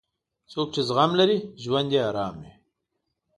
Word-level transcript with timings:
څوک 0.51 0.67
چې 0.73 0.81
زغم 0.87 1.11
لري، 1.19 1.37
ژوند 1.63 1.89
یې 1.95 2.01
ارام 2.09 2.35
وي. 2.41 2.51